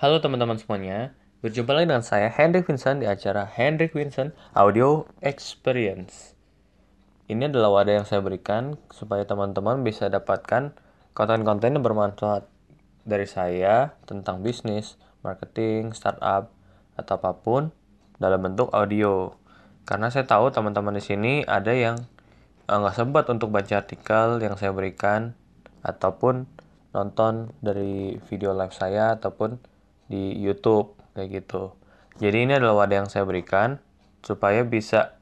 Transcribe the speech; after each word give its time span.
Halo 0.00 0.16
teman-teman 0.16 0.56
semuanya, 0.56 1.12
berjumpa 1.44 1.76
lagi 1.76 1.92
dengan 1.92 2.00
saya 2.00 2.32
Hendrik 2.32 2.64
Vincent 2.64 3.04
di 3.04 3.06
acara 3.12 3.44
Hendrik 3.44 3.92
Vincent 3.92 4.32
Audio 4.56 5.04
Experience. 5.20 6.32
Ini 7.28 7.52
adalah 7.52 7.68
wadah 7.68 8.00
yang 8.00 8.08
saya 8.08 8.24
berikan 8.24 8.80
supaya 8.88 9.28
teman-teman 9.28 9.84
bisa 9.84 10.08
dapatkan 10.08 10.72
konten-konten 11.12 11.76
yang 11.76 11.84
bermanfaat 11.84 12.48
dari 13.04 13.28
saya 13.28 13.92
tentang 14.08 14.40
bisnis, 14.40 14.96
marketing, 15.20 15.92
startup, 15.92 16.48
atau 16.96 17.20
apa 17.20 17.36
pun 17.36 17.68
dalam 18.16 18.40
bentuk 18.40 18.72
audio. 18.72 19.36
Karena 19.84 20.08
saya 20.08 20.24
tahu 20.24 20.48
teman-teman 20.48 20.96
di 20.96 21.04
sini 21.04 21.44
ada 21.44 21.76
yang 21.76 22.00
eh, 22.72 22.72
nggak 22.72 22.96
sempat 22.96 23.28
untuk 23.28 23.52
baca 23.52 23.84
artikel 23.84 24.40
yang 24.40 24.56
saya 24.56 24.72
berikan 24.72 25.36
ataupun 25.84 26.48
nonton 26.96 27.52
dari 27.60 28.16
video 28.32 28.56
live 28.56 28.72
saya 28.72 29.20
ataupun 29.20 29.69
di 30.10 30.34
YouTube 30.34 30.98
kayak 31.14 31.30
gitu. 31.30 31.78
Jadi 32.18 32.50
ini 32.50 32.52
adalah 32.58 32.84
wadah 32.84 33.06
yang 33.06 33.08
saya 33.08 33.22
berikan 33.22 33.78
supaya 34.20 34.66
bisa 34.66 35.16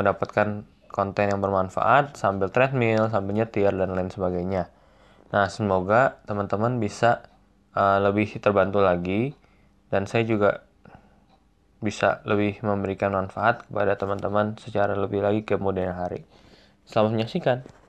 mendapatkan 0.00 0.64
konten 0.90 1.30
yang 1.30 1.38
bermanfaat 1.38 2.18
sambil 2.18 2.50
treadmill, 2.50 3.12
sambil 3.12 3.36
nyetir 3.36 3.70
dan 3.70 3.92
lain 3.94 4.10
sebagainya. 4.10 4.72
Nah, 5.30 5.46
semoga 5.46 6.18
teman-teman 6.26 6.82
bisa 6.82 7.22
uh, 7.78 8.02
lebih 8.02 8.42
terbantu 8.42 8.82
lagi 8.82 9.38
dan 9.92 10.10
saya 10.10 10.26
juga 10.26 10.66
bisa 11.80 12.20
lebih 12.28 12.60
memberikan 12.60 13.14
manfaat 13.14 13.64
kepada 13.68 13.96
teman-teman 13.96 14.58
secara 14.58 14.92
lebih 14.98 15.22
lagi 15.22 15.46
kemudian 15.46 15.94
hari. 15.94 16.26
Selamat 16.84 17.14
menyaksikan. 17.14 17.79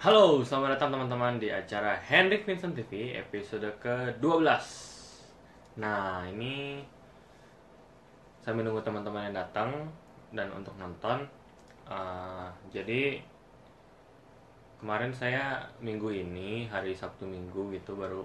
Halo, 0.00 0.40
selamat 0.40 0.80
datang 0.80 0.96
teman-teman 0.96 1.36
di 1.36 1.52
acara 1.52 1.92
Hendrik 1.92 2.48
Vincent 2.48 2.72
TV 2.72 3.20
episode 3.20 3.68
ke-12 3.84 4.48
Nah, 5.76 6.24
ini 6.24 6.80
saya 8.40 8.56
menunggu 8.56 8.80
teman-teman 8.80 9.28
yang 9.28 9.36
datang 9.36 9.92
dan 10.32 10.48
untuk 10.56 10.72
nonton 10.80 11.20
uh, 11.84 12.48
Jadi, 12.72 13.20
kemarin 14.80 15.12
saya 15.12 15.68
minggu 15.84 16.08
ini, 16.08 16.64
hari 16.64 16.96
Sabtu 16.96 17.28
Minggu 17.28 17.68
gitu 17.76 17.92
baru 17.92 18.24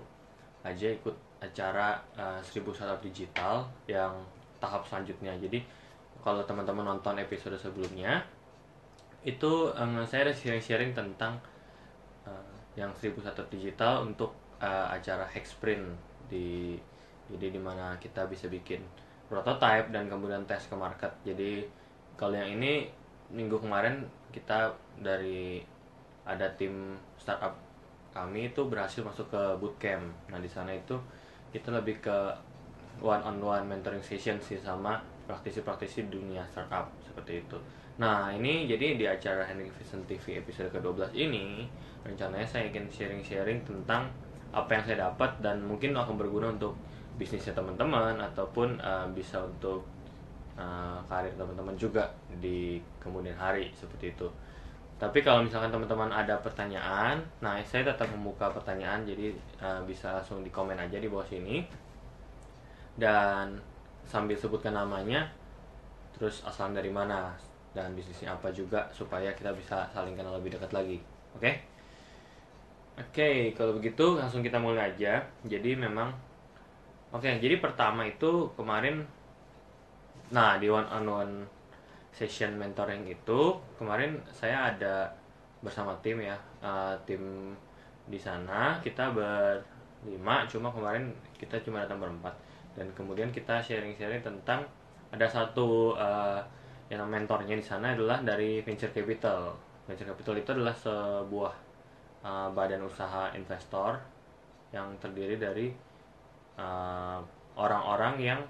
aja 0.64 0.88
ikut 0.88 1.44
acara 1.44 2.00
uh, 2.16 2.40
1000 2.40 2.72
Startup 2.72 3.04
Digital 3.04 3.68
yang 3.92 4.16
tahap 4.64 4.88
selanjutnya. 4.88 5.36
Jadi, 5.44 5.60
kalau 6.24 6.40
teman-teman 6.48 6.88
nonton 6.88 7.20
episode 7.20 7.60
sebelumnya 7.60 8.24
itu 9.28 9.76
um, 9.76 10.00
saya 10.08 10.32
ada 10.32 10.34
sharing-sharing 10.38 10.96
tentang 10.96 11.36
yang 12.76 12.92
1001 12.92 13.24
digital 13.48 14.04
untuk 14.04 14.36
uh, 14.60 14.92
acara 14.92 15.24
Hexprint 15.32 15.96
di 16.28 16.76
jadi 17.26 17.50
di 17.50 17.62
mana 17.62 17.98
kita 17.98 18.30
bisa 18.30 18.46
bikin 18.52 18.84
prototype 19.26 19.90
dan 19.90 20.06
kemudian 20.06 20.46
tes 20.46 20.70
ke 20.70 20.76
market. 20.78 21.10
Jadi 21.26 21.66
kalau 22.14 22.38
yang 22.38 22.62
ini 22.62 22.86
minggu 23.34 23.58
kemarin 23.58 24.06
kita 24.30 24.70
dari 25.02 25.64
ada 26.26 26.46
tim 26.54 26.98
startup 27.18 27.58
kami 28.14 28.54
itu 28.54 28.62
berhasil 28.70 29.02
masuk 29.02 29.28
ke 29.34 29.42
bootcamp. 29.58 30.06
Nah 30.30 30.38
di 30.38 30.48
sana 30.48 30.72
itu 30.72 30.96
kita 31.50 31.74
lebih 31.74 32.04
ke 32.04 32.18
one 33.02 33.24
on 33.24 33.42
one 33.42 33.66
mentoring 33.66 34.04
session 34.04 34.40
sih 34.40 34.60
sama 34.60 35.02
praktisi-praktisi 35.26 36.08
dunia 36.08 36.46
startup 36.54 36.88
seperti 37.02 37.44
itu 37.44 37.58
nah 37.96 38.28
ini 38.28 38.68
jadi 38.68 39.00
di 39.00 39.06
acara 39.08 39.48
Henry 39.48 39.72
Vision 39.72 40.04
TV 40.04 40.44
episode 40.44 40.68
ke-12 40.76 41.16
ini 41.16 41.64
rencananya 42.04 42.44
saya 42.44 42.68
ingin 42.68 42.92
sharing-sharing 42.92 43.64
tentang 43.64 44.12
apa 44.52 44.68
yang 44.76 44.84
saya 44.84 44.98
dapat 45.08 45.32
dan 45.40 45.64
mungkin 45.64 45.96
akan 45.96 46.20
berguna 46.20 46.52
untuk 46.52 46.76
bisnisnya 47.16 47.56
teman-teman 47.56 48.20
ataupun 48.20 48.76
uh, 48.84 49.08
bisa 49.16 49.40
untuk 49.40 49.88
uh, 50.60 51.00
karir 51.08 51.32
teman-teman 51.36 51.76
juga 51.80 52.12
di 52.40 52.80
kemudian 53.00 53.36
hari 53.36 53.72
seperti 53.72 54.12
itu. 54.12 54.28
Tapi 54.96 55.20
kalau 55.20 55.44
misalkan 55.44 55.76
teman-teman 55.76 56.08
ada 56.08 56.40
pertanyaan, 56.40 57.20
nah 57.44 57.60
saya 57.68 57.84
tetap 57.84 58.08
membuka 58.16 58.48
pertanyaan 58.48 59.04
jadi 59.04 59.36
uh, 59.60 59.84
bisa 59.84 60.16
langsung 60.16 60.40
di 60.40 60.52
komen 60.52 60.80
aja 60.80 60.96
di 60.96 61.12
bawah 61.12 61.28
sini. 61.28 61.64
Dan 62.96 63.60
sambil 64.08 64.40
sebutkan 64.40 64.72
namanya, 64.72 65.28
terus 66.16 66.48
asal 66.48 66.72
dari 66.72 66.88
mana 66.88 67.36
dan 67.76 67.92
bisnisnya 67.92 68.32
apa 68.32 68.48
juga 68.56 68.88
supaya 68.96 69.36
kita 69.36 69.52
bisa 69.52 69.84
saling 69.92 70.16
kenal 70.16 70.40
lebih 70.40 70.56
dekat 70.56 70.72
lagi. 70.72 70.98
Oke? 71.36 71.44
Okay? 71.44 71.56
Oke, 72.96 73.12
okay, 73.12 73.38
kalau 73.52 73.76
begitu 73.76 74.16
langsung 74.16 74.40
kita 74.40 74.56
mulai 74.56 74.96
aja. 74.96 75.20
Jadi 75.44 75.76
memang 75.76 76.16
Oke, 77.16 77.32
okay, 77.32 77.40
jadi 77.40 77.64
pertama 77.64 78.04
itu 78.04 78.50
kemarin 78.60 79.00
nah 80.36 80.60
di 80.60 80.68
one 80.68 80.84
on 80.90 81.06
one 81.08 81.36
session 82.12 82.58
mentoring 82.60 83.08
itu 83.08 83.56
kemarin 83.80 84.20
saya 84.36 84.76
ada 84.76 85.08
bersama 85.64 85.96
tim 86.04 86.20
ya. 86.20 86.36
Uh, 86.60 86.92
tim 87.08 87.56
di 88.12 88.20
sana 88.20 88.82
kita 88.84 89.16
berlima 89.16 90.44
cuma 90.50 90.68
kemarin 90.68 91.08
kita 91.40 91.56
cuma 91.64 91.88
datang 91.88 92.04
berempat 92.04 92.36
dan 92.76 92.86
kemudian 92.92 93.32
kita 93.32 93.64
sharing-sharing 93.64 94.20
tentang 94.20 94.68
ada 95.10 95.24
satu 95.24 95.96
uh, 95.96 96.44
yang 96.90 97.10
mentornya 97.10 97.58
di 97.58 97.66
sana 97.66 97.98
adalah 97.98 98.22
dari 98.22 98.62
venture 98.62 98.94
capital. 98.94 99.58
Venture 99.90 100.14
capital 100.14 100.36
itu 100.38 100.50
adalah 100.54 100.76
sebuah 100.76 101.54
uh, 102.22 102.50
badan 102.54 102.86
usaha 102.86 103.34
investor 103.34 103.98
yang 104.74 104.92
terdiri 105.00 105.40
dari 105.40 105.72
eh, 106.60 107.20
orang-orang 107.56 108.14
uh, 108.20 108.26
yang 108.34 108.42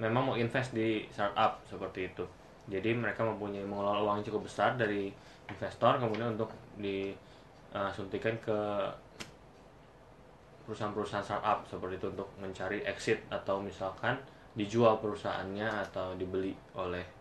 memang 0.00 0.32
mau 0.32 0.36
invest 0.38 0.72
di 0.72 1.04
startup 1.12 1.60
seperti 1.68 2.08
itu. 2.08 2.24
Jadi 2.72 2.96
mereka 2.96 3.28
mempunyai 3.28 3.66
mengelola 3.66 4.00
uang 4.00 4.24
cukup 4.24 4.48
besar 4.48 4.72
dari 4.80 5.12
investor 5.52 6.00
kemudian 6.00 6.32
untuk 6.32 6.48
disuntikan 6.80 8.34
uh, 8.34 8.40
ke 8.40 8.58
perusahaan-perusahaan 10.64 11.22
startup 11.22 11.62
seperti 11.68 12.00
itu 12.00 12.08
untuk 12.10 12.28
mencari 12.40 12.80
exit 12.88 13.20
atau 13.28 13.60
misalkan 13.60 14.16
dijual 14.56 14.96
perusahaannya 14.98 15.68
atau 15.92 16.16
dibeli 16.16 16.56
oleh 16.74 17.15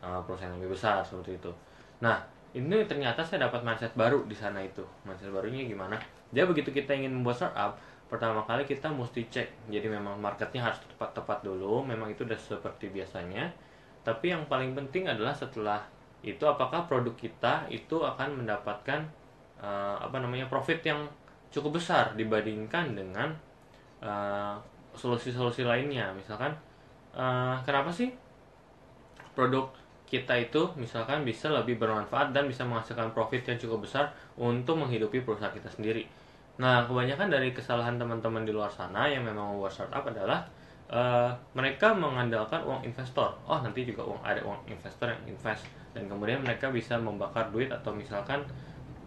uh, 0.00 0.20
perusahaan 0.24 0.52
yang 0.52 0.60
lebih 0.60 0.76
besar 0.76 1.00
seperti 1.04 1.36
itu. 1.36 1.52
Nah, 2.00 2.20
ini 2.56 2.82
ternyata 2.88 3.22
saya 3.22 3.46
dapat 3.46 3.62
mindset 3.62 3.94
baru 3.94 4.26
di 4.26 4.34
sana 4.34 4.58
itu. 4.58 4.82
Mindset 5.06 5.30
barunya 5.30 5.62
gimana? 5.64 5.94
Jadi 6.34 6.46
begitu 6.50 6.70
kita 6.74 6.96
ingin 6.96 7.14
membuat 7.14 7.38
startup 7.38 7.78
pertama 8.10 8.42
kali 8.42 8.66
kita 8.66 8.90
mesti 8.90 9.22
cek. 9.30 9.70
Jadi 9.70 9.86
memang 9.86 10.18
marketnya 10.18 10.66
harus 10.66 10.82
tepat-tepat 10.82 11.46
dulu. 11.46 11.86
Memang 11.86 12.10
itu 12.10 12.26
udah 12.26 12.38
seperti 12.38 12.90
biasanya. 12.90 13.46
Tapi 14.02 14.34
yang 14.34 14.42
paling 14.50 14.74
penting 14.74 15.06
adalah 15.06 15.30
setelah 15.30 15.78
itu 16.20 16.42
apakah 16.44 16.84
produk 16.84 17.14
kita 17.16 17.64
itu 17.72 18.02
akan 18.02 18.44
mendapatkan 18.44 19.00
uh, 19.62 19.96
apa 19.96 20.20
namanya 20.20 20.50
profit 20.50 20.84
yang 20.84 21.08
cukup 21.54 21.80
besar 21.80 22.12
dibandingkan 22.18 22.92
dengan 22.92 23.32
uh, 24.02 24.58
solusi-solusi 24.98 25.62
lainnya. 25.62 26.10
Misalkan 26.12 26.50
uh, 27.14 27.56
kenapa 27.62 27.94
sih 27.94 28.10
produk 29.38 29.70
kita 30.10 30.34
itu 30.34 30.66
misalkan 30.74 31.22
bisa 31.22 31.46
lebih 31.46 31.78
bermanfaat 31.78 32.34
dan 32.34 32.50
bisa 32.50 32.66
menghasilkan 32.66 33.14
profit 33.14 33.46
yang 33.46 33.58
cukup 33.62 33.86
besar 33.86 34.10
untuk 34.34 34.74
menghidupi 34.74 35.22
perusahaan 35.22 35.54
kita 35.54 35.70
sendiri. 35.70 36.02
Nah, 36.58 36.84
kebanyakan 36.84 37.30
dari 37.30 37.54
kesalahan 37.54 37.94
teman-teman 37.96 38.42
di 38.42 38.50
luar 38.50 38.68
sana 38.68 39.06
yang 39.06 39.22
memang 39.22 39.54
membuat 39.54 39.70
startup 39.70 40.04
adalah 40.10 40.42
uh, 40.90 41.30
mereka 41.54 41.94
mengandalkan 41.94 42.60
uang 42.66 42.82
investor. 42.82 43.30
Oh, 43.46 43.62
nanti 43.62 43.86
juga 43.86 44.02
uang 44.02 44.20
ada 44.20 44.42
uang 44.42 44.66
investor 44.66 45.08
yang 45.08 45.22
invest 45.30 45.64
dan 45.94 46.10
kemudian 46.10 46.42
mereka 46.42 46.68
bisa 46.68 46.98
membakar 46.98 47.46
duit 47.54 47.70
atau 47.70 47.94
misalkan 47.94 48.42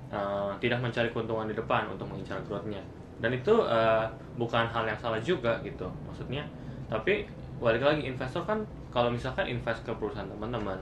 uh, 0.10 0.56
tidak 0.64 0.80
mencari 0.80 1.12
keuntungan 1.12 1.46
di 1.52 1.54
depan 1.54 1.86
untuk 1.92 2.08
mengincar 2.08 2.40
growth-nya. 2.48 2.82
Dan 3.20 3.36
itu 3.36 3.54
uh, 3.54 4.08
bukan 4.40 4.66
hal 4.72 4.88
yang 4.88 4.98
salah 4.98 5.20
juga 5.20 5.60
gitu. 5.62 5.86
Maksudnya, 6.08 6.48
tapi 6.88 7.28
balik 7.60 7.84
lagi 7.84 8.08
investor 8.10 8.44
kan 8.48 8.64
kalau 8.94 9.10
misalkan 9.10 9.50
invest 9.50 9.82
ke 9.82 9.90
perusahaan 9.98 10.30
teman-teman 10.30 10.78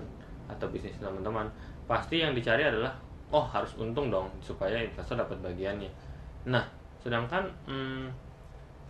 atau 0.51 0.67
bisnis 0.67 0.99
teman-teman 0.99 1.47
pasti 1.87 2.19
yang 2.19 2.35
dicari 2.35 2.67
adalah 2.67 2.91
oh 3.31 3.47
harus 3.47 3.71
untung 3.79 4.11
dong 4.11 4.27
supaya 4.43 4.83
investor 4.83 5.15
dapat 5.15 5.39
bagiannya. 5.39 5.87
Nah 6.51 6.67
sedangkan 6.99 7.47
hmm, 7.71 8.11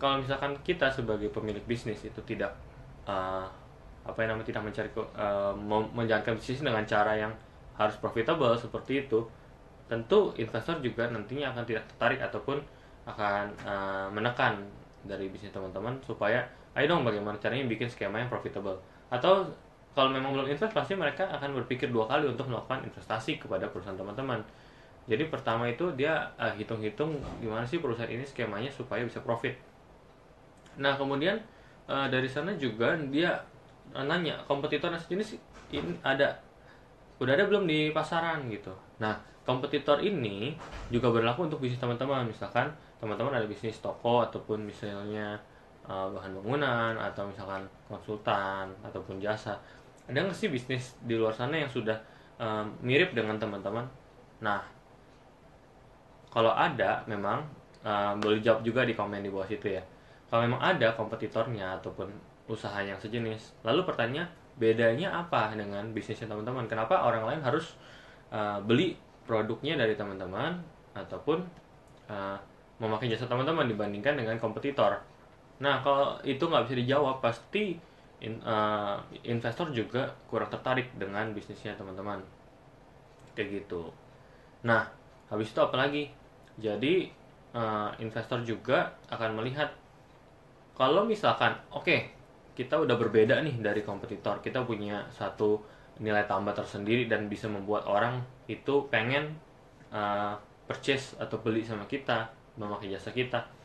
kalau 0.02 0.18
misalkan 0.18 0.58
kita 0.66 0.90
sebagai 0.90 1.30
pemilik 1.30 1.62
bisnis 1.62 2.02
itu 2.02 2.18
tidak 2.26 2.50
uh, 3.06 3.46
apa 4.02 4.18
yang 4.26 4.34
namanya 4.34 4.50
tidak 4.50 4.62
mencari 4.66 4.90
uh, 5.14 5.54
menjalankan 5.94 6.34
bisnis 6.34 6.66
dengan 6.66 6.82
cara 6.82 7.14
yang 7.14 7.30
harus 7.78 7.94
profitable 8.02 8.50
seperti 8.58 9.06
itu 9.06 9.22
tentu 9.86 10.34
investor 10.34 10.82
juga 10.82 11.06
nantinya 11.06 11.54
akan 11.54 11.62
tidak 11.62 11.86
tertarik 11.94 12.18
ataupun 12.18 12.58
akan 13.06 13.44
uh, 13.62 14.06
menekan 14.10 14.58
dari 15.06 15.30
bisnis 15.30 15.54
teman-teman 15.54 15.94
supaya 16.02 16.42
ayo 16.74 16.90
dong 16.90 17.06
bagaimana 17.06 17.38
caranya 17.38 17.66
bikin 17.70 17.86
skema 17.86 18.18
yang 18.18 18.30
profitable 18.30 18.78
atau 19.12 19.44
kalau 19.92 20.08
memang 20.08 20.32
belum 20.32 20.48
invest 20.48 20.72
pasti 20.72 20.96
mereka 20.96 21.28
akan 21.28 21.52
berpikir 21.62 21.92
dua 21.92 22.08
kali 22.08 22.24
untuk 22.24 22.48
melakukan 22.48 22.80
investasi 22.88 23.36
kepada 23.36 23.68
perusahaan 23.68 23.96
teman-teman. 23.96 24.40
Jadi 25.04 25.28
pertama 25.28 25.68
itu 25.68 25.92
dia 25.92 26.32
uh, 26.40 26.48
hitung-hitung 26.56 27.20
gimana 27.44 27.68
sih 27.68 27.76
perusahaan 27.76 28.08
ini 28.08 28.24
skemanya 28.24 28.72
supaya 28.72 29.04
bisa 29.04 29.20
profit. 29.20 29.52
Nah 30.80 30.96
kemudian 30.96 31.36
uh, 31.84 32.08
dari 32.08 32.24
sana 32.24 32.56
juga 32.56 32.96
dia 33.12 33.36
uh, 33.92 34.04
nanya 34.08 34.40
kompetitor 34.48 34.88
sejenis 34.96 35.36
ini 35.76 35.92
ada 36.00 36.40
udah 37.20 37.32
ada 37.36 37.44
belum 37.44 37.68
di 37.68 37.92
pasaran? 37.92 38.48
Gitu. 38.48 38.72
Nah 38.96 39.20
kompetitor 39.44 40.00
ini 40.00 40.56
juga 40.88 41.12
berlaku 41.12 41.52
untuk 41.52 41.60
bisnis 41.60 41.82
teman-teman. 41.82 42.24
Misalkan 42.24 42.72
teman-teman 42.96 43.36
ada 43.36 43.44
bisnis 43.44 43.76
toko 43.82 44.24
ataupun 44.24 44.64
misalnya 44.64 45.36
uh, 45.86 46.08
bahan 46.12 46.32
bangunan 46.40 46.94
atau 46.98 47.26
misalkan 47.26 47.62
konsultan 47.86 48.70
ataupun 48.82 49.18
jasa. 49.18 49.58
Ada 50.06 50.26
nggak 50.26 50.36
sih 50.36 50.50
bisnis 50.50 50.98
di 51.02 51.14
luar 51.14 51.32
sana 51.34 51.58
yang 51.58 51.70
sudah 51.70 51.96
uh, 52.38 52.66
mirip 52.82 53.14
dengan 53.14 53.38
teman-teman? 53.38 53.86
Nah 54.42 54.60
kalau 56.32 56.52
ada 56.52 57.04
memang 57.06 57.44
uh, 57.84 58.16
boleh 58.18 58.40
jawab 58.40 58.64
juga 58.64 58.82
di 58.82 58.96
komen 58.96 59.22
di 59.22 59.30
bawah 59.30 59.46
situ 59.46 59.78
ya. 59.78 59.82
Kalau 60.32 60.48
memang 60.48 60.64
ada 60.64 60.96
kompetitornya 60.96 61.76
ataupun 61.80 62.08
usaha 62.48 62.80
yang 62.82 62.98
sejenis 62.98 63.62
lalu 63.62 63.84
pertanyaan 63.86 64.26
bedanya 64.56 65.12
apa 65.12 65.52
dengan 65.54 65.84
bisnisnya 65.92 66.28
teman-teman? 66.28 66.66
Kenapa 66.66 67.04
orang 67.04 67.28
lain 67.28 67.40
harus 67.44 67.76
uh, 68.32 68.58
beli 68.64 68.96
produknya 69.22 69.78
dari 69.78 69.94
teman-teman 69.94 70.58
ataupun 70.92 71.40
uh, 72.10 72.36
memakai 72.82 73.06
jasa 73.06 73.30
teman-teman 73.30 73.70
dibandingkan 73.70 74.18
dengan 74.18 74.36
kompetitor. 74.42 74.98
Nah, 75.62 75.78
kalau 75.80 76.18
itu 76.26 76.42
nggak 76.42 76.66
bisa 76.66 76.76
dijawab, 76.82 77.22
pasti 77.22 77.78
in, 78.18 78.42
uh, 78.42 78.98
investor 79.22 79.70
juga 79.70 80.10
kurang 80.26 80.50
tertarik 80.50 80.90
dengan 80.98 81.30
bisnisnya 81.30 81.78
teman-teman. 81.78 82.18
Kayak 83.38 83.62
gitu. 83.62 83.94
Nah, 84.66 84.90
habis 85.30 85.54
itu 85.54 85.60
apa 85.62 85.78
lagi? 85.78 86.10
Jadi, 86.58 87.06
uh, 87.54 87.94
investor 88.02 88.42
juga 88.42 88.90
akan 89.06 89.38
melihat 89.38 89.70
kalau 90.74 91.06
misalkan, 91.06 91.54
oke, 91.70 91.86
okay, 91.86 92.10
kita 92.58 92.76
udah 92.76 92.98
berbeda 92.98 93.38
nih 93.46 93.62
dari 93.62 93.86
kompetitor, 93.86 94.42
kita 94.42 94.66
punya 94.66 95.06
satu 95.14 95.62
nilai 96.02 96.26
tambah 96.26 96.52
tersendiri 96.56 97.06
dan 97.06 97.30
bisa 97.30 97.46
membuat 97.46 97.86
orang 97.86 98.18
itu 98.50 98.88
pengen 98.90 99.36
uh, 99.94 100.34
purchase 100.66 101.14
atau 101.20 101.38
beli 101.38 101.62
sama 101.62 101.84
kita 101.84 102.32
memakai 102.56 102.92
jasa 102.92 103.12
kita 103.12 103.61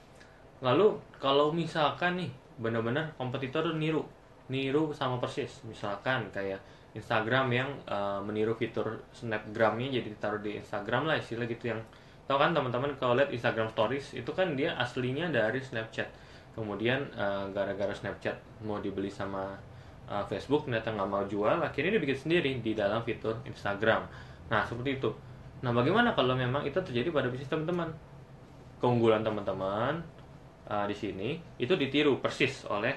lalu 0.63 0.97
kalau 1.21 1.53
misalkan 1.53 2.17
nih 2.17 2.31
benar-benar 2.57 3.13
kompetitor 3.15 3.65
niru. 3.77 4.05
Niru 4.49 4.95
sama 4.95 5.21
persis. 5.21 5.61
Misalkan 5.67 6.29
kayak 6.33 6.59
Instagram 6.97 7.53
yang 7.53 7.69
uh, 7.85 8.17
meniru 8.25 8.57
fitur 8.57 8.97
snapgramnya 9.13 10.01
jadi 10.01 10.07
ditaruh 10.09 10.41
di 10.41 10.57
Instagram 10.57 11.05
lah 11.05 11.21
istilah 11.21 11.45
gitu 11.45 11.69
yang 11.69 11.81
tau 12.25 12.41
kan 12.41 12.51
teman-teman 12.51 12.91
kalau 12.97 13.15
lihat 13.15 13.31
Instagram 13.31 13.71
Stories 13.71 14.17
itu 14.17 14.27
kan 14.33 14.57
dia 14.57 14.73
aslinya 14.75 15.29
dari 15.29 15.61
Snapchat. 15.61 16.09
Kemudian 16.57 17.05
uh, 17.13 17.45
gara-gara 17.53 17.93
Snapchat 17.93 18.35
mau 18.65 18.81
dibeli 18.81 19.13
sama 19.13 19.53
uh, 20.09 20.25
Facebook 20.25 20.65
ternyata 20.65 20.91
nggak 20.91 21.07
mau 21.07 21.23
jual 21.29 21.61
akhirnya 21.61 21.95
dia 21.95 22.01
bikin 22.01 22.17
sendiri 22.17 22.51
di 22.59 22.73
dalam 22.73 23.05
fitur 23.05 23.37
Instagram. 23.45 24.09
Nah 24.49 24.65
seperti 24.65 24.97
itu. 24.97 25.09
Nah 25.61 25.71
bagaimana 25.71 26.17
kalau 26.17 26.33
memang 26.33 26.65
itu 26.65 26.81
terjadi 26.81 27.13
pada 27.13 27.29
bisnis 27.29 27.47
teman-teman? 27.47 27.93
Keunggulan 28.81 29.21
teman-teman 29.21 30.16
uh, 30.67 30.85
di 30.85 30.95
sini 30.95 31.39
itu 31.57 31.73
ditiru 31.73 32.19
persis 32.19 32.67
oleh 32.67 32.93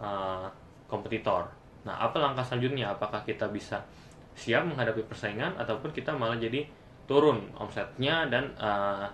uh, 0.00 0.46
kompetitor. 0.86 1.48
Nah, 1.86 1.96
apa 2.02 2.16
langkah 2.18 2.44
selanjutnya? 2.44 2.94
Apakah 2.94 3.24
kita 3.26 3.48
bisa 3.50 3.80
siap 4.36 4.68
menghadapi 4.68 5.02
persaingan 5.08 5.56
ataupun 5.56 5.90
kita 5.96 6.12
malah 6.12 6.36
jadi 6.36 6.68
turun 7.08 7.48
omsetnya 7.56 8.28
dan 8.28 8.52
uh, 8.60 9.08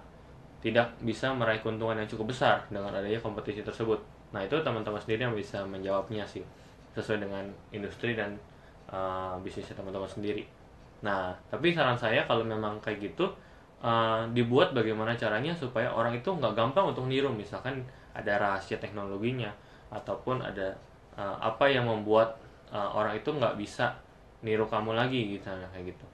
tidak 0.63 0.95
bisa 1.03 1.31
meraih 1.35 1.59
keuntungan 1.59 1.99
yang 1.99 2.09
cukup 2.09 2.33
besar 2.33 2.63
dengan 2.71 2.95
adanya 2.95 3.19
kompetisi 3.19 3.63
tersebut. 3.63 3.99
Nah, 4.33 4.41
itu 4.43 4.57
teman-teman 4.63 4.99
sendiri 4.99 5.29
yang 5.29 5.37
bisa 5.37 5.63
menjawabnya 5.67 6.25
sih 6.25 6.43
sesuai 6.97 7.25
dengan 7.25 7.45
industri 7.75 8.17
dan 8.17 8.35
uh, 8.89 9.37
bisnisnya 9.43 9.77
teman-teman 9.77 10.09
sendiri. 10.09 10.47
Nah, 11.03 11.35
tapi 11.51 11.75
saran 11.75 11.99
saya 11.99 12.25
kalau 12.25 12.47
memang 12.47 12.79
kayak 12.79 13.13
gitu 13.13 13.27
uh, 13.83 14.23
dibuat 14.31 14.73
bagaimana 14.73 15.13
caranya 15.19 15.53
supaya 15.53 15.91
orang 15.91 16.15
itu 16.15 16.31
nggak 16.31 16.55
gampang 16.55 16.95
untuk 16.95 17.11
niru. 17.11 17.29
Misalkan 17.29 17.83
ada 18.15 18.39
rahasia 18.39 18.79
teknologinya 18.79 19.51
ataupun 19.93 20.41
ada 20.41 20.73
uh, 21.19 21.37
apa 21.43 21.69
yang 21.69 21.85
membuat 21.85 22.39
uh, 22.71 22.89
orang 22.95 23.19
itu 23.19 23.29
nggak 23.29 23.59
bisa 23.59 23.93
niru 24.41 24.65
kamu 24.65 24.95
lagi 24.95 25.37
gitu 25.37 25.51
kayak 25.51 25.93
gitu. 25.93 26.07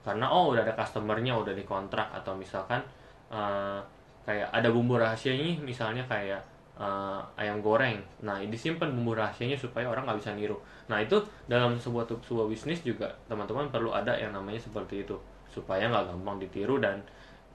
Karena 0.00 0.30
oh 0.32 0.54
udah 0.54 0.64
ada 0.64 0.72
customernya 0.72 1.36
udah 1.36 1.52
dikontrak 1.52 2.08
atau 2.14 2.32
misalkan 2.32 2.80
uh, 3.28 3.82
kayak 4.24 4.48
ada 4.48 4.70
bumbu 4.72 4.96
rahasianya 4.96 5.60
misalnya 5.60 6.00
kayak 6.08 6.40
uh, 6.80 7.20
ayam 7.36 7.60
goreng. 7.60 8.00
Nah 8.24 8.40
disimpan 8.40 8.88
bumbu 8.94 9.12
rahasianya 9.12 9.58
supaya 9.58 9.90
orang 9.90 10.08
nggak 10.08 10.18
bisa 10.22 10.32
niru. 10.32 10.56
Nah 10.88 11.02
itu 11.02 11.20
dalam 11.46 11.76
sebuah 11.76 12.08
sebuah 12.24 12.46
bisnis 12.48 12.80
juga 12.80 13.10
teman-teman 13.28 13.68
perlu 13.68 13.92
ada 13.92 14.16
yang 14.16 14.32
namanya 14.32 14.58
seperti 14.58 15.04
itu 15.04 15.18
supaya 15.50 15.90
nggak 15.90 16.14
gampang 16.14 16.38
ditiru 16.38 16.78
dan 16.78 17.02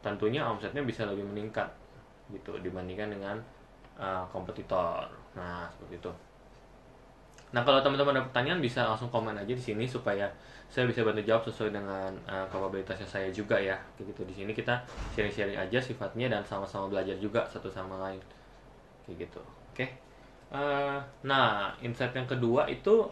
tentunya 0.03 0.45
omsetnya 0.45 0.85
bisa 0.85 1.07
lebih 1.09 1.25
meningkat 1.25 1.65
gitu 2.29 2.57
dibandingkan 2.61 3.09
dengan 3.09 3.35
uh, 3.97 4.21
kompetitor. 4.29 5.07
Nah 5.33 5.65
seperti 5.73 5.97
itu. 5.97 6.11
Nah 7.55 7.61
kalau 7.63 7.79
teman-teman 7.79 8.19
ada 8.19 8.25
pertanyaan 8.27 8.59
bisa 8.59 8.83
langsung 8.83 9.07
komen 9.09 9.33
aja 9.33 9.53
di 9.53 9.63
sini 9.63 9.87
supaya 9.87 10.27
saya 10.67 10.89
bisa 10.89 11.05
bantu 11.05 11.23
jawab 11.23 11.45
sesuai 11.47 11.71
dengan 11.71 12.11
uh, 12.27 12.45
kapabilitasnya 12.51 13.07
saya 13.07 13.29
juga 13.31 13.55
ya. 13.57 13.77
Kayak 13.95 14.13
gitu 14.13 14.21
di 14.27 14.33
sini 14.43 14.51
kita 14.51 14.83
sharing-sharing 15.15 15.57
aja 15.57 15.79
sifatnya 15.79 16.27
dan 16.27 16.41
sama-sama 16.43 16.91
belajar 16.91 17.15
juga 17.17 17.47
satu 17.47 17.71
sama 17.71 17.95
lain. 18.09 18.21
Kayak 19.07 19.29
gitu. 19.29 19.41
Oke. 19.41 19.77
Okay? 19.77 19.89
Uh, 20.53 20.61
eh, 20.61 20.99
nah 21.25 21.73
insight 21.81 22.13
yang 22.13 22.29
kedua 22.29 22.69
itu 22.69 23.09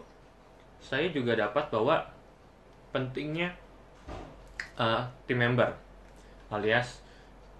saya 0.78 1.10
juga 1.10 1.34
dapat 1.34 1.66
bahwa 1.72 2.04
pentingnya 2.94 3.50
uh, 4.78 5.02
tim 5.26 5.38
member 5.40 5.70
alias 6.50 7.02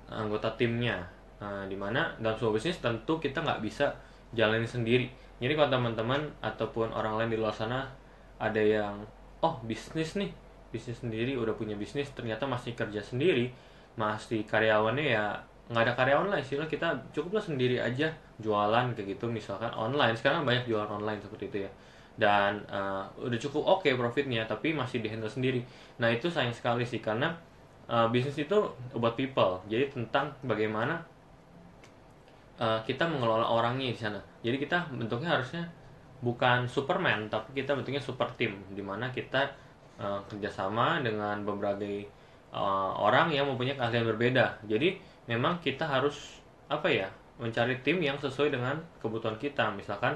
anggota 0.08 0.52
timnya. 0.55 1.02
Uh, 1.43 1.66
di 1.66 1.75
mana 1.75 2.14
dalam 2.22 2.38
sebuah 2.38 2.56
bisnis 2.56 2.78
tentu 2.78 3.19
kita 3.19 3.43
nggak 3.43 3.61
bisa 3.61 3.90
jalanin 4.32 4.69
sendiri. 4.69 5.11
Jadi 5.43 5.52
kalau 5.58 5.69
teman-teman 5.69 6.22
ataupun 6.40 6.94
orang 6.94 7.19
lain 7.19 7.34
di 7.34 7.38
luar 7.43 7.52
sana 7.52 7.84
ada 8.38 8.62
yang 8.62 9.02
oh 9.42 9.59
bisnis 9.66 10.14
nih 10.16 10.30
bisnis 10.71 11.02
sendiri 11.02 11.38
udah 11.38 11.54
punya 11.54 11.78
bisnis 11.78 12.11
ternyata 12.14 12.47
masih 12.49 12.75
kerja 12.75 12.99
sendiri 12.99 13.50
masih 13.94 14.42
karyawannya 14.42 15.06
ya 15.14 15.38
nggak 15.71 15.83
ada 15.87 15.94
karyawan 15.94 16.28
lah 16.35 16.38
istilah 16.42 16.66
kita 16.66 16.90
cukuplah 17.14 17.40
sendiri 17.40 17.78
aja 17.78 18.11
jualan 18.42 18.94
kayak 18.94 19.18
gitu 19.18 19.26
misalkan 19.30 19.71
online. 19.75 20.14
Sekarang 20.16 20.47
banyak 20.47 20.64
jualan 20.71 20.88
online 20.88 21.21
seperti 21.23 21.50
itu 21.50 21.59
ya 21.66 21.71
dan 22.14 22.62
uh, 22.71 23.02
udah 23.18 23.38
cukup 23.38 23.62
oke 23.66 23.80
okay 23.83 23.99
profitnya 23.99 24.47
tapi 24.47 24.71
masih 24.71 25.02
dihandle 25.02 25.30
sendiri. 25.30 25.61
Nah 25.99 26.11
itu 26.11 26.30
sayang 26.30 26.54
sekali 26.54 26.87
sih 26.87 27.02
karena 27.02 27.35
uh, 27.90 28.06
bisnis 28.11 28.38
itu 28.38 28.59
about 28.94 29.18
people. 29.18 29.59
Jadi 29.66 29.90
tentang 29.90 30.30
bagaimana 30.47 31.02
uh, 32.62 32.78
kita 32.87 33.04
mengelola 33.11 33.47
orangnya 33.47 33.90
di 33.90 33.99
sana. 33.99 34.21
Jadi 34.47 34.56
kita 34.62 34.87
bentuknya 34.94 35.35
harusnya 35.35 35.66
bukan 36.23 36.64
superman 36.71 37.28
tapi 37.28 37.52
kita 37.61 37.76
bentuknya 37.76 38.00
super 38.00 38.30
team 38.38 38.56
di 38.73 38.80
mana 38.80 39.11
kita 39.11 39.50
uh, 39.99 40.23
kerjasama 40.30 41.02
dengan 41.02 41.42
berbagai 41.42 42.06
uh, 42.54 42.94
orang 42.94 43.35
yang 43.35 43.50
mempunyai 43.50 43.75
keahlian 43.75 44.06
berbeda. 44.14 44.62
Jadi 44.71 44.97
memang 45.26 45.59
kita 45.59 45.83
harus 45.83 46.38
apa 46.71 46.87
ya 46.87 47.11
mencari 47.42 47.83
tim 47.83 47.99
yang 47.99 48.14
sesuai 48.23 48.54
dengan 48.54 48.78
kebutuhan 49.02 49.35
kita. 49.42 49.75
Misalkan 49.75 50.14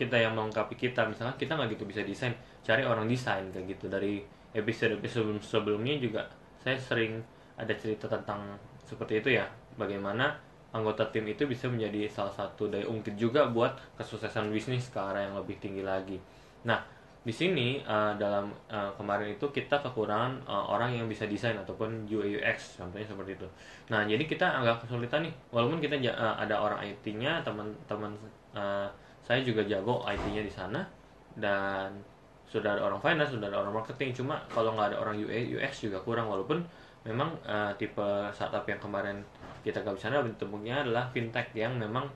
kita 0.00 0.16
yang 0.16 0.32
melengkapi 0.32 0.72
kita. 0.80 1.04
Misalkan 1.04 1.36
kita 1.36 1.52
nggak 1.60 1.76
gitu 1.76 1.84
bisa 1.84 2.00
desain 2.00 2.32
cari 2.64 2.80
orang 2.88 3.04
desain 3.04 3.44
kayak 3.52 3.76
gitu. 3.76 3.92
Dari 3.92 4.24
episode 4.56 4.96
episode 4.96 5.36
sebelumnya 5.44 6.00
juga 6.00 6.24
saya 6.56 6.80
sering 6.80 7.20
ada 7.60 7.76
cerita 7.76 8.08
tentang 8.08 8.56
seperti 8.80 9.20
itu 9.20 9.36
ya. 9.36 9.44
Bagaimana 9.76 10.32
anggota 10.72 11.04
tim 11.10 11.26
itu 11.28 11.44
bisa 11.44 11.66
menjadi 11.66 12.06
salah 12.08 12.32
satu 12.32 12.70
daya 12.70 12.86
ungkit 12.86 13.18
juga 13.18 13.50
buat 13.50 13.76
kesuksesan 13.98 14.48
bisnis 14.54 14.88
ke 14.88 14.98
arah 14.98 15.28
yang 15.28 15.34
lebih 15.36 15.58
tinggi 15.58 15.84
lagi. 15.84 16.16
Nah 16.64 16.80
di 17.20 17.34
sini 17.36 17.84
uh, 17.84 18.16
dalam 18.16 18.48
uh, 18.72 18.88
kemarin 18.96 19.36
itu 19.36 19.44
kita 19.52 19.76
kekurangan 19.84 20.40
uh, 20.48 20.72
orang 20.72 20.96
yang 20.96 21.04
bisa 21.04 21.28
desain 21.28 21.52
ataupun 21.52 22.08
UX 22.08 22.80
contohnya 22.80 23.04
seperti 23.04 23.36
itu. 23.36 23.48
Nah 23.92 24.08
jadi 24.08 24.24
kita 24.24 24.46
agak 24.46 24.86
kesulitan 24.86 25.28
nih. 25.28 25.34
Walaupun 25.52 25.84
kita 25.84 26.00
uh, 26.16 26.40
ada 26.40 26.56
orang 26.56 26.80
IT-nya 26.80 27.44
teman-teman 27.44 28.16
uh, 28.56 28.88
saya 29.30 29.46
juga 29.46 29.62
jago 29.62 30.02
IT-nya 30.02 30.42
di 30.42 30.50
sana 30.50 30.82
dan 31.38 31.94
sudah 32.50 32.74
ada 32.74 32.82
orang 32.90 32.98
finance, 32.98 33.30
sudah 33.30 33.46
ada 33.46 33.62
orang 33.62 33.78
marketing. 33.78 34.10
Cuma 34.10 34.42
kalau 34.50 34.74
nggak 34.74 34.90
ada 34.90 34.98
orang 34.98 35.14
UX, 35.22 35.54
UX 35.54 35.72
juga 35.86 36.02
kurang. 36.02 36.26
Walaupun 36.26 36.58
memang 37.06 37.30
uh, 37.46 37.70
tipe 37.78 38.02
startup 38.34 38.66
yang 38.66 38.82
kemarin 38.82 39.22
kita 39.62 39.86
gak 39.86 39.94
sana 40.02 40.18
bentuknya 40.18 40.82
adalah 40.82 41.06
fintech 41.14 41.54
yang 41.54 41.78
memang 41.78 42.10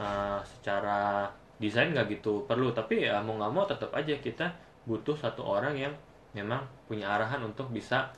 uh, 0.00 0.40
secara 0.40 1.28
desain 1.60 1.92
nggak 1.92 2.08
gitu 2.16 2.48
perlu. 2.48 2.72
Tapi 2.72 3.04
ya 3.04 3.20
mau 3.20 3.36
nggak 3.36 3.52
mau 3.52 3.68
tetap 3.68 3.92
aja 3.92 4.16
kita 4.16 4.48
butuh 4.88 5.12
satu 5.12 5.44
orang 5.44 5.76
yang 5.76 5.92
memang 6.32 6.64
punya 6.88 7.12
arahan 7.12 7.44
untuk 7.44 7.68
bisa 7.68 8.08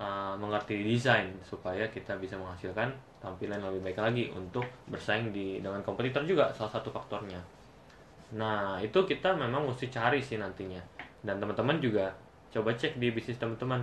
uh, 0.00 0.32
mengerti 0.40 0.80
desain 0.88 1.36
supaya 1.44 1.84
kita 1.92 2.16
bisa 2.16 2.40
menghasilkan 2.40 2.88
tampilan 3.20 3.60
lebih 3.60 3.92
baik 3.92 4.00
lagi 4.00 4.32
untuk 4.32 4.64
bersaing 4.88 5.36
di 5.36 5.60
dengan 5.60 5.84
kompetitor 5.84 6.24
juga 6.24 6.48
salah 6.56 6.80
satu 6.80 6.88
faktornya. 6.88 7.63
Nah, 8.34 8.82
itu 8.82 8.98
kita 9.06 9.38
memang 9.38 9.66
mesti 9.66 9.86
cari 9.88 10.18
sih 10.18 10.36
nantinya. 10.36 10.82
Dan 11.22 11.38
teman-teman 11.38 11.78
juga 11.78 12.10
coba 12.50 12.74
cek 12.74 12.98
di 12.98 13.10
bisnis 13.10 13.38
teman-teman 13.38 13.82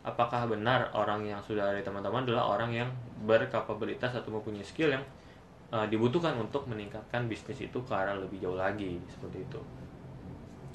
apakah 0.00 0.48
benar 0.48 0.88
orang 0.96 1.28
yang 1.28 1.40
sudah 1.44 1.68
ada 1.68 1.80
teman-teman 1.84 2.24
adalah 2.24 2.56
orang 2.56 2.72
yang 2.72 2.88
berkapabilitas 3.28 4.16
atau 4.16 4.32
mempunyai 4.32 4.64
skill 4.64 4.88
yang 4.88 5.04
uh, 5.68 5.84
dibutuhkan 5.84 6.32
untuk 6.40 6.64
meningkatkan 6.66 7.28
bisnis 7.28 7.60
itu 7.60 7.78
ke 7.84 7.92
arah 7.92 8.16
lebih 8.16 8.40
jauh 8.40 8.56
lagi 8.56 8.96
seperti 9.12 9.44
itu. 9.44 9.60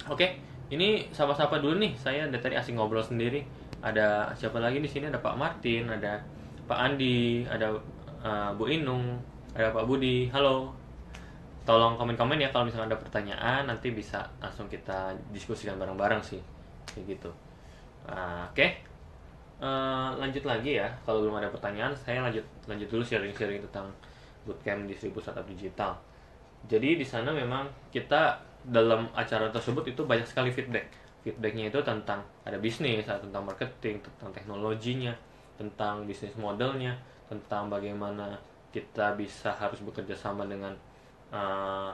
Oke, 0.06 0.38
ini 0.70 1.10
sapa-sapa 1.10 1.58
dulu 1.58 1.82
nih. 1.82 1.98
Saya 1.98 2.30
dari 2.30 2.38
tadi 2.38 2.54
asing 2.54 2.78
ngobrol 2.78 3.02
sendiri. 3.02 3.42
Ada 3.82 4.30
siapa 4.38 4.62
lagi 4.62 4.78
di 4.78 4.86
sini? 4.86 5.10
Ada 5.10 5.18
Pak 5.18 5.34
Martin, 5.34 5.90
ada 5.90 6.22
Pak 6.66 6.78
Andi, 6.78 7.42
ada 7.46 7.74
uh, 8.22 8.50
Bu 8.54 8.70
Inung, 8.70 9.18
ada 9.58 9.74
Pak 9.74 9.84
Budi. 9.84 10.30
Halo. 10.30 10.85
Tolong 11.66 11.98
komen-komen 11.98 12.38
ya 12.38 12.54
kalau 12.54 12.70
misalnya 12.70 12.94
ada 12.94 12.98
pertanyaan, 13.02 13.66
nanti 13.66 13.90
bisa 13.90 14.22
langsung 14.38 14.70
kita 14.70 15.10
diskusikan 15.34 15.74
bareng-bareng 15.76 16.22
sih. 16.22 16.38
Kayak 16.86 17.18
gitu. 17.18 17.30
Uh, 18.06 18.46
Oke. 18.46 18.54
Okay. 18.54 18.70
Uh, 19.58 20.14
lanjut 20.22 20.46
lagi 20.46 20.78
ya. 20.78 20.86
Kalau 21.02 21.26
belum 21.26 21.42
ada 21.42 21.50
pertanyaan, 21.50 21.90
saya 21.98 22.22
lanjut 22.22 22.46
lanjut 22.70 22.86
dulu 22.86 23.02
sharing-sharing 23.02 23.58
tentang 23.66 23.90
bootcamp 24.46 24.86
di 24.86 24.94
Seribu 24.94 25.18
Startup 25.18 25.42
Digital. 25.42 25.98
Jadi 26.70 27.02
di 27.02 27.06
sana 27.06 27.34
memang 27.34 27.66
kita 27.90 28.38
dalam 28.62 29.10
acara 29.14 29.50
tersebut 29.50 29.90
itu 29.90 30.06
banyak 30.06 30.26
sekali 30.26 30.54
feedback. 30.54 30.86
Feedbacknya 31.26 31.74
itu 31.74 31.82
tentang 31.82 32.22
ada 32.46 32.58
bisnis, 32.62 33.06
ada 33.10 33.18
tentang 33.18 33.42
marketing, 33.42 33.98
tentang 33.98 34.30
teknologinya, 34.30 35.10
tentang 35.58 36.06
bisnis 36.06 36.34
modelnya, 36.38 36.94
tentang 37.26 37.66
bagaimana 37.66 38.38
kita 38.70 39.18
bisa 39.18 39.50
harus 39.50 39.82
bekerja 39.82 40.14
sama 40.14 40.46
dengan 40.46 40.70
uh, 41.32 41.90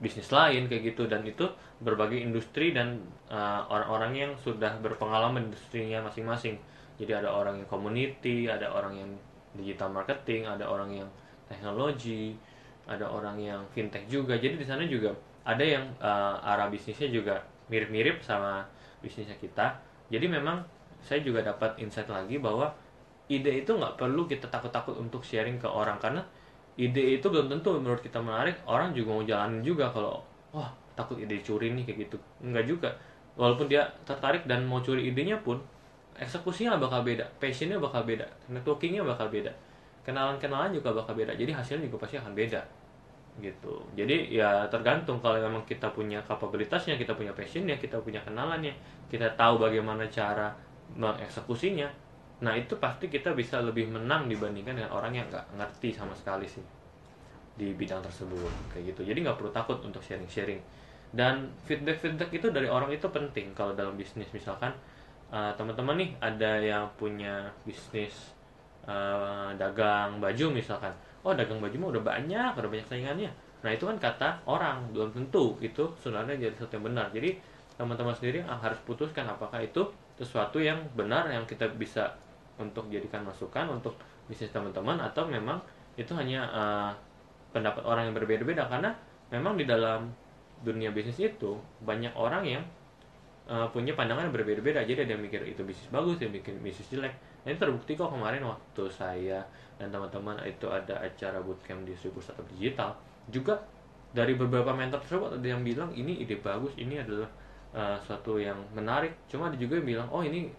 bisnis 0.00 0.32
lain 0.32 0.68
kayak 0.68 0.94
gitu 0.94 1.04
dan 1.08 1.20
itu 1.24 1.44
berbagai 1.80 2.16
industri 2.16 2.72
dan 2.72 3.00
uh, 3.28 3.64
orang-orang 3.68 4.12
yang 4.16 4.32
sudah 4.40 4.76
berpengalaman 4.80 5.48
industrinya 5.52 6.00
masing-masing. 6.04 6.56
Jadi 7.00 7.12
ada 7.16 7.32
orang 7.32 7.60
yang 7.60 7.68
community, 7.68 8.48
ada 8.48 8.68
orang 8.68 8.96
yang 8.96 9.10
digital 9.56 9.88
marketing, 9.88 10.44
ada 10.44 10.68
orang 10.68 10.92
yang 10.92 11.08
teknologi, 11.48 12.36
ada 12.84 13.08
orang 13.08 13.40
yang 13.40 13.60
fintech 13.72 14.04
juga. 14.08 14.36
Jadi 14.36 14.60
di 14.60 14.66
sana 14.68 14.84
juga 14.84 15.16
ada 15.44 15.64
yang 15.64 15.84
uh, 16.00 16.36
arah 16.44 16.68
bisnisnya 16.68 17.08
juga 17.08 17.40
mirip-mirip 17.72 18.20
sama 18.20 18.66
bisnisnya 19.00 19.38
kita 19.40 19.80
jadi 20.10 20.26
memang 20.26 20.60
saya 21.00 21.24
juga 21.24 21.40
dapat 21.40 21.80
insight 21.80 22.10
lagi 22.10 22.36
bahwa 22.36 22.74
ide 23.30 23.64
itu 23.64 23.72
nggak 23.72 23.96
perlu 23.96 24.26
kita 24.26 24.50
takut-takut 24.50 24.98
untuk 24.98 25.24
sharing 25.24 25.56
ke 25.56 25.70
orang 25.70 25.96
karena 26.02 26.20
ide 26.80 27.20
itu 27.20 27.26
belum 27.28 27.52
tentu 27.52 27.76
menurut 27.76 28.00
kita 28.00 28.16
menarik 28.16 28.56
orang 28.64 28.96
juga 28.96 29.12
mau 29.12 29.24
jalanin 29.28 29.60
juga 29.60 29.92
kalau 29.92 30.24
wah 30.56 30.72
takut 30.96 31.20
ide 31.20 31.36
curi 31.44 31.76
nih 31.76 31.84
kayak 31.84 32.08
gitu. 32.08 32.16
Nggak 32.40 32.64
juga. 32.64 32.90
Walaupun 33.36 33.68
dia 33.68 33.84
tertarik 34.08 34.48
dan 34.48 34.64
mau 34.64 34.80
curi 34.80 35.12
idenya 35.12 35.36
pun 35.44 35.60
eksekusinya 36.20 36.76
bakal 36.76 37.00
beda 37.00 37.24
passionnya 37.40 37.80
bakal 37.80 38.04
beda 38.04 38.28
networkingnya 38.52 39.00
bakal 39.00 39.32
beda 39.32 39.48
kenalan-kenalan 40.04 40.74
juga 40.74 40.92
bakal 40.92 41.16
beda 41.16 41.32
jadi 41.32 41.48
hasilnya 41.56 41.88
juga 41.88 42.04
pasti 42.04 42.20
akan 42.20 42.36
beda 42.36 42.60
gitu. 43.40 43.80
Jadi 43.96 44.36
ya 44.36 44.68
tergantung 44.68 45.22
kalau 45.22 45.40
memang 45.40 45.64
kita 45.64 45.88
punya 45.94 46.20
kapabilitasnya 46.26 46.98
kita 47.00 47.14
punya 47.16 47.32
passionnya 47.32 47.78
kita 47.78 47.96
punya 48.02 48.20
kenalannya 48.20 48.74
kita 49.08 49.32
tahu 49.38 49.62
bagaimana 49.62 50.04
cara 50.12 50.52
mengeksekusinya 50.92 51.86
nah 52.40 52.56
itu 52.56 52.76
pasti 52.80 53.12
kita 53.12 53.36
bisa 53.36 53.60
lebih 53.60 53.92
menang 53.92 54.24
dibandingkan 54.28 54.80
dengan 54.80 54.92
orang 54.96 55.12
yang 55.12 55.26
nggak 55.28 55.60
ngerti 55.60 55.92
sama 55.92 56.16
sekali 56.16 56.48
sih 56.48 56.64
di 57.60 57.76
bidang 57.76 58.00
tersebut 58.00 58.72
kayak 58.72 58.96
gitu. 58.96 59.12
Jadi 59.12 59.18
nggak 59.20 59.36
perlu 59.36 59.52
takut 59.52 59.76
untuk 59.84 60.00
sharing-sharing. 60.00 60.60
Dan 61.12 61.52
feedback-feedback 61.68 62.32
itu 62.32 62.48
dari 62.48 62.70
orang 62.70 62.88
itu 62.88 63.04
penting 63.12 63.52
kalau 63.52 63.76
dalam 63.76 64.00
bisnis. 64.00 64.32
Misalkan 64.32 64.72
uh, 65.28 65.52
teman-teman 65.60 66.00
nih 66.00 66.10
ada 66.24 66.52
yang 66.56 66.88
punya 66.96 67.52
bisnis 67.68 68.32
uh, 68.88 69.52
dagang 69.60 70.16
baju 70.16 70.46
misalkan. 70.56 70.94
Oh 71.20 71.36
dagang 71.36 71.60
baju 71.60 71.76
mah 71.76 71.88
udah 71.92 72.02
banyak 72.16 72.50
udah 72.56 72.70
banyak 72.72 72.86
saingannya. 72.88 73.28
Nah 73.60 73.70
itu 73.76 73.84
kan 73.84 74.00
kata 74.00 74.40
orang 74.48 74.88
belum 74.96 75.12
tentu 75.12 75.52
itu 75.60 75.84
sebenarnya 76.00 76.48
jadi 76.48 76.54
sesuatu 76.56 76.80
yang 76.80 76.86
benar. 76.88 77.06
Jadi 77.12 77.36
teman-teman 77.76 78.16
sendiri 78.16 78.40
harus 78.44 78.80
putuskan 78.88 79.28
apakah 79.28 79.60
itu 79.60 79.84
sesuatu 80.16 80.60
yang 80.60 80.80
benar 80.96 81.28
yang 81.28 81.44
kita 81.44 81.68
bisa 81.76 82.12
untuk 82.60 82.92
jadikan 82.92 83.24
masukan 83.24 83.66
untuk 83.72 83.96
bisnis 84.28 84.52
teman-teman 84.52 85.00
atau 85.00 85.24
memang 85.24 85.58
itu 85.96 86.12
hanya 86.14 86.46
uh, 86.52 86.92
pendapat 87.50 87.82
orang 87.82 88.12
yang 88.12 88.14
berbeda-beda? 88.14 88.68
Karena 88.68 88.92
memang 89.32 89.56
di 89.56 89.64
dalam 89.64 90.12
dunia 90.60 90.92
bisnis 90.92 91.16
itu 91.18 91.56
banyak 91.80 92.12
orang 92.12 92.44
yang 92.44 92.62
uh, 93.48 93.66
punya 93.72 93.96
pandangan 93.96 94.28
yang 94.28 94.34
berbeda-beda. 94.34 94.84
Jadi 94.84 95.08
ada 95.08 95.12
yang 95.16 95.22
mikir 95.24 95.42
itu 95.48 95.64
bisnis 95.64 95.88
bagus 95.88 96.20
dia 96.20 96.28
bikin 96.28 96.60
bisnis 96.60 96.86
jelek. 96.92 97.16
Ini 97.48 97.56
terbukti 97.56 97.96
kok 97.96 98.12
kemarin 98.12 98.44
waktu 98.44 98.84
saya 98.92 99.40
dan 99.80 99.88
teman-teman 99.88 100.36
itu 100.44 100.68
ada 100.68 101.00
acara 101.00 101.40
bootcamp 101.40 101.88
di 101.88 101.96
Seribu 101.96 102.20
Startup 102.20 102.44
Digital. 102.52 102.92
Juga 103.32 103.56
dari 104.12 104.36
beberapa 104.36 104.76
mentor 104.76 105.00
tersebut 105.00 105.40
ada 105.40 105.46
yang 105.46 105.64
bilang 105.64 105.88
ini 105.96 106.20
ide 106.20 106.36
bagus 106.36 106.76
ini 106.76 107.00
adalah 107.00 107.30
uh, 107.72 107.96
suatu 108.04 108.36
yang 108.36 108.60
menarik. 108.76 109.16
Cuma 109.26 109.48
ada 109.48 109.56
juga 109.56 109.80
yang 109.80 109.88
bilang 109.88 110.08
oh 110.12 110.20
ini 110.20 110.52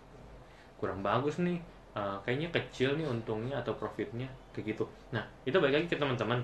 kurang 0.82 1.06
bagus 1.06 1.38
nih 1.38 1.62
uh, 1.96 2.18
kayaknya 2.24 2.50
kecil 2.54 2.96
nih 2.96 3.08
untungnya 3.08 3.60
atau 3.60 3.76
profitnya 3.76 4.28
kayak 4.56 4.76
gitu 4.76 4.84
nah 5.12 5.24
itu 5.44 5.56
balik 5.58 5.84
lagi 5.84 5.88
ke 5.92 5.98
teman-teman 6.00 6.40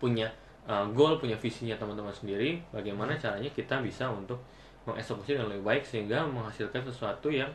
punya 0.00 0.28
uh, 0.68 0.84
goal 0.92 1.20
punya 1.20 1.36
visinya 1.36 1.76
teman-teman 1.76 2.12
sendiri 2.12 2.60
bagaimana 2.72 3.16
caranya 3.16 3.48
kita 3.52 3.80
bisa 3.84 4.08
untuk 4.08 4.40
mengeksekusi 4.88 5.36
dengan 5.36 5.52
lebih 5.52 5.64
baik 5.64 5.84
sehingga 5.84 6.24
menghasilkan 6.24 6.80
sesuatu 6.88 7.28
yang 7.28 7.48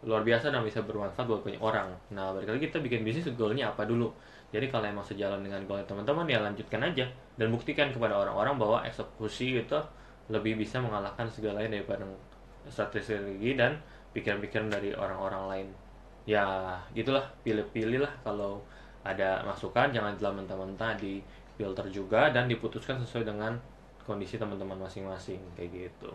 luar 0.00 0.24
biasa 0.24 0.48
dan 0.48 0.64
bisa 0.64 0.80
bermanfaat 0.80 1.28
buat 1.28 1.44
banyak 1.44 1.60
orang. 1.60 1.92
Nah, 2.16 2.32
balik 2.32 2.48
lagi 2.48 2.72
kita 2.72 2.80
bikin 2.80 3.04
bisnis 3.04 3.28
goalnya 3.36 3.68
apa 3.68 3.84
dulu. 3.84 4.08
Jadi 4.50 4.72
kalau 4.72 4.88
emang 4.88 5.04
sejalan 5.04 5.44
dengan 5.44 5.60
goal 5.68 5.84
teman-teman 5.84 6.24
ya 6.26 6.40
lanjutkan 6.40 6.80
aja 6.82 7.06
dan 7.36 7.46
buktikan 7.52 7.92
kepada 7.92 8.16
orang-orang 8.16 8.56
bahwa 8.56 8.78
eksekusi 8.82 9.60
itu 9.60 9.78
lebih 10.32 10.58
bisa 10.58 10.80
mengalahkan 10.80 11.28
segalanya 11.28 11.78
daripada 11.78 12.08
strategi 12.66 13.54
dan 13.54 13.78
pikiran-pikiran 14.16 14.72
dari 14.72 14.90
orang-orang 14.96 15.42
lain. 15.46 15.68
Ya, 16.28 16.76
gitulah 16.92 17.24
pilih-pilih 17.42 18.04
lah 18.04 18.12
kalau 18.20 18.60
ada 19.00 19.40
masukan 19.48 19.88
jangan 19.88 20.12
telah 20.20 20.32
mentah-mentah 20.36 20.92
di 21.00 21.24
filter 21.56 21.88
juga 21.88 22.28
dan 22.32 22.48
diputuskan 22.48 23.00
sesuai 23.00 23.24
dengan 23.24 23.56
kondisi 24.04 24.36
teman-teman 24.36 24.76
masing-masing 24.80 25.40
kayak 25.56 25.88
gitu. 25.88 26.12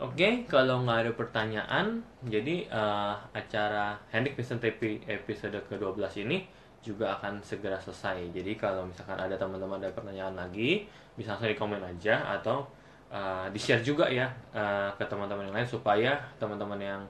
Oke, 0.00 0.16
okay, 0.16 0.32
kalau 0.48 0.80
nggak 0.80 0.98
ada 1.04 1.12
pertanyaan, 1.12 2.00
jadi 2.24 2.64
uh, 2.72 3.20
acara 3.36 4.00
Hendrik 4.08 4.32
Vincent 4.32 4.64
TV 4.64 4.96
episode 5.04 5.60
ke-12 5.68 6.24
ini 6.24 6.48
juga 6.80 7.20
akan 7.20 7.44
segera 7.44 7.76
selesai. 7.76 8.32
Jadi 8.32 8.56
kalau 8.56 8.88
misalkan 8.88 9.20
ada 9.20 9.36
teman-teman 9.36 9.76
ada 9.76 9.92
pertanyaan 9.92 10.32
lagi, 10.32 10.88
bisa 11.12 11.36
langsung 11.36 11.52
di 11.52 11.58
komen 11.60 11.84
aja 11.84 12.16
atau 12.32 12.64
uh, 13.12 13.44
di-share 13.52 13.84
juga 13.84 14.08
ya 14.08 14.24
uh, 14.56 14.88
ke 14.96 15.04
teman-teman 15.04 15.52
yang 15.52 15.56
lain 15.60 15.68
supaya 15.68 16.16
teman-teman 16.40 16.80
yang 16.80 17.00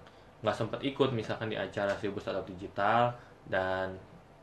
nggak 0.41 0.57
sempat 0.57 0.81
ikut 0.81 1.13
misalkan 1.13 1.53
di 1.53 1.57
acara 1.57 1.93
Seribu 2.01 2.21
Startup 2.21 2.45
Digital 2.45 3.13
dan 3.45 3.93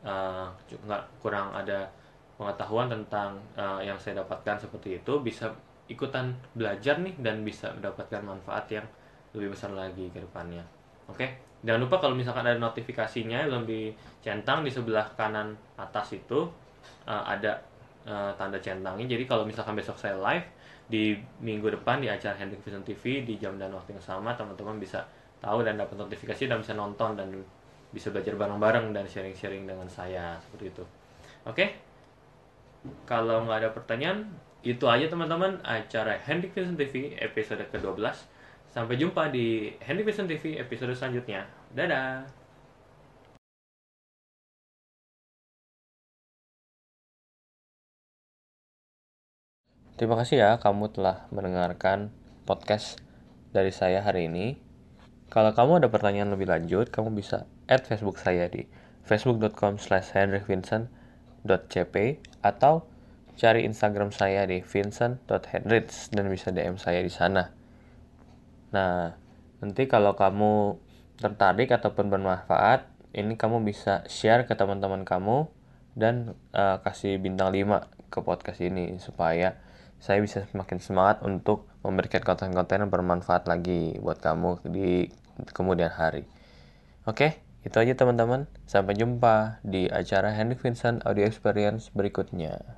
nggak 0.04 1.02
uh, 1.02 1.08
kurang 1.18 1.50
ada 1.50 1.90
pengetahuan 2.38 2.86
tentang 2.86 3.34
uh, 3.58 3.82
yang 3.82 3.98
saya 3.98 4.22
dapatkan 4.22 4.62
seperti 4.62 5.02
itu 5.02 5.18
bisa 5.18 5.50
ikutan 5.90 6.30
belajar 6.54 7.02
nih 7.02 7.18
dan 7.18 7.42
bisa 7.42 7.74
mendapatkan 7.74 8.22
manfaat 8.22 8.70
yang 8.70 8.86
lebih 9.34 9.58
besar 9.58 9.74
lagi 9.74 10.06
ke 10.14 10.22
depannya. 10.22 10.62
Oke, 11.08 11.18
okay? 11.18 11.28
jangan 11.66 11.80
lupa 11.82 11.98
kalau 11.98 12.14
misalkan 12.14 12.46
ada 12.46 12.60
notifikasinya 12.60 13.48
belum 13.48 13.64
dicentang 13.66 14.62
di 14.62 14.70
sebelah 14.70 15.08
kanan 15.18 15.56
atas 15.80 16.14
itu 16.14 16.46
uh, 17.08 17.24
ada 17.26 17.58
uh, 18.06 18.30
tanda 18.38 18.60
centangnya. 18.60 19.18
Jadi 19.18 19.24
kalau 19.26 19.42
misalkan 19.48 19.74
besok 19.74 19.98
saya 19.98 20.14
live 20.14 20.46
di 20.88 21.16
minggu 21.42 21.68
depan 21.80 22.00
di 22.00 22.08
acara 22.08 22.36
Hendrik 22.38 22.64
Vision 22.64 22.84
TV 22.84 23.24
di 23.24 23.36
jam 23.40 23.56
dan 23.56 23.72
waktu 23.72 23.96
yang 23.96 24.04
sama, 24.04 24.36
teman-teman 24.36 24.76
bisa 24.80 25.02
tahu 25.38 25.62
dan 25.62 25.78
dapat 25.78 25.96
notifikasi 25.98 26.50
dan 26.50 26.58
bisa 26.62 26.74
nonton 26.74 27.14
dan 27.14 27.28
bisa 27.88 28.12
belajar 28.12 28.36
bareng-bareng 28.36 28.92
dan 28.92 29.04
sharing-sharing 29.08 29.64
dengan 29.64 29.88
saya 29.88 30.36
seperti 30.44 30.70
itu. 30.74 30.84
Oke, 31.48 31.54
okay? 31.54 31.68
kalau 33.08 33.48
nggak 33.48 33.64
ada 33.64 33.70
pertanyaan, 33.72 34.28
itu 34.60 34.84
aja 34.84 35.08
teman-teman 35.08 35.62
acara 35.64 36.18
Hendrik 36.20 36.52
Vision 36.52 36.76
TV 36.76 37.16
episode 37.16 37.62
ke-12. 37.72 38.04
Sampai 38.68 39.00
jumpa 39.00 39.32
di 39.32 39.72
Hendrik 39.80 40.12
Vision 40.12 40.28
TV 40.28 40.60
episode 40.60 40.92
selanjutnya. 40.92 41.48
Dadah! 41.72 42.28
Terima 49.98 50.14
kasih 50.14 50.38
ya 50.38 50.50
kamu 50.62 50.94
telah 50.94 51.26
mendengarkan 51.34 52.14
podcast 52.46 53.02
dari 53.50 53.74
saya 53.74 53.98
hari 53.98 54.30
ini. 54.30 54.67
Kalau 55.28 55.52
kamu 55.52 55.84
ada 55.84 55.88
pertanyaan 55.92 56.32
lebih 56.32 56.48
lanjut, 56.48 56.88
kamu 56.88 57.12
bisa 57.12 57.44
add 57.68 57.84
Facebook 57.84 58.16
saya 58.16 58.48
di 58.48 58.64
facebook.com 59.04 59.76
slash 59.76 60.16
hendrikvincent.cp 60.16 61.96
atau 62.40 62.88
cari 63.36 63.68
Instagram 63.68 64.08
saya 64.08 64.48
di 64.48 64.64
vincent.henrich 64.64 66.10
dan 66.16 66.24
bisa 66.32 66.48
DM 66.48 66.80
saya 66.80 67.04
di 67.04 67.12
sana. 67.12 67.52
Nah, 68.72 69.12
nanti 69.60 69.84
kalau 69.84 70.16
kamu 70.16 70.80
tertarik 71.20 71.76
ataupun 71.76 72.08
bermanfaat, 72.08 72.88
ini 73.12 73.36
kamu 73.36 73.60
bisa 73.68 74.08
share 74.08 74.48
ke 74.48 74.56
teman-teman 74.56 75.04
kamu 75.04 75.44
dan 75.92 76.34
uh, 76.56 76.80
kasih 76.80 77.20
bintang 77.20 77.52
5 77.52 78.08
ke 78.08 78.18
podcast 78.24 78.64
ini 78.64 78.96
supaya 78.96 79.60
saya 80.00 80.24
bisa 80.24 80.48
semakin 80.48 80.80
semangat 80.80 81.20
untuk 81.20 81.67
memberikan 81.82 82.22
konten-konten 82.22 82.86
yang 82.86 82.92
bermanfaat 82.92 83.50
lagi 83.50 83.98
buat 83.98 84.22
kamu 84.22 84.62
di 84.70 85.10
kemudian 85.50 85.90
hari. 85.90 86.26
Oke, 87.06 87.38
itu 87.66 87.76
aja 87.78 87.94
teman-teman. 87.98 88.46
Sampai 88.70 88.94
jumpa 88.94 89.58
di 89.66 89.90
acara 89.90 90.30
Henry 90.30 90.54
Vincent 90.54 91.02
Audio 91.02 91.26
Experience 91.26 91.90
berikutnya. 91.90 92.77